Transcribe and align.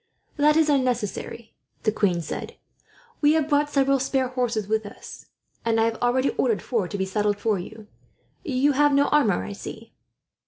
"That 0.37 0.57
is 0.57 0.67
unnecessary," 0.67 1.53
the 1.83 1.91
queen 1.91 2.21
said. 2.21 2.55
"We 3.21 3.33
have 3.33 3.47
brought 3.47 3.69
several 3.69 3.99
spare 3.99 4.29
horses 4.29 4.67
with 4.67 4.83
us, 4.83 5.27
and 5.63 5.79
I 5.79 5.83
have 5.85 6.01
already 6.01 6.31
ordered 6.39 6.63
four 6.63 6.87
to 6.87 6.97
be 6.97 7.05
saddled 7.05 7.37
for 7.37 7.59
you. 7.59 7.85
You 8.43 8.71
have 8.71 8.93
no 8.93 9.09
armour, 9.09 9.45
I 9.45 9.51
see." 9.53 9.93